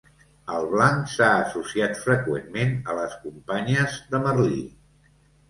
El 0.51 0.63
blanc 0.69 1.11
s'ha 1.15 1.27
associat 1.41 1.93
freqüentment 2.05 2.73
a 2.93 2.97
les 3.01 3.15
companyes 3.27 4.01
de 4.17 4.25
Merlí. 4.27 4.59